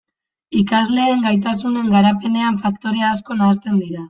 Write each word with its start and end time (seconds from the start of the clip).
Ikasleen 0.61 1.21
gaitasunen 1.25 1.93
garapenean 1.97 2.59
faktore 2.65 3.07
asko 3.13 3.39
nahasten 3.45 3.79
dira. 3.85 3.99